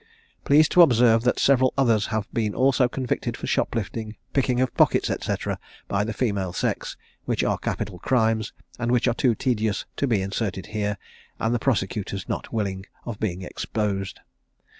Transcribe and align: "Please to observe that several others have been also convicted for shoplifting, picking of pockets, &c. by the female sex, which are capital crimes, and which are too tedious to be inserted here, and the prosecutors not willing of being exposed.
"Please 0.45 0.67
to 0.69 0.81
observe 0.81 1.21
that 1.21 1.37
several 1.37 1.75
others 1.77 2.07
have 2.07 2.25
been 2.33 2.55
also 2.55 2.87
convicted 2.89 3.37
for 3.37 3.45
shoplifting, 3.45 4.15
picking 4.33 4.59
of 4.59 4.75
pockets, 4.75 5.09
&c. 5.09 5.35
by 5.87 6.03
the 6.03 6.11
female 6.11 6.53
sex, 6.53 6.97
which 7.25 7.43
are 7.43 7.59
capital 7.59 7.99
crimes, 7.99 8.51
and 8.79 8.91
which 8.91 9.07
are 9.07 9.13
too 9.13 9.35
tedious 9.35 9.85
to 9.97 10.07
be 10.07 10.19
inserted 10.23 10.65
here, 10.73 10.97
and 11.39 11.53
the 11.53 11.59
prosecutors 11.59 12.27
not 12.27 12.51
willing 12.51 12.83
of 13.05 13.19
being 13.19 13.43
exposed. 13.43 14.21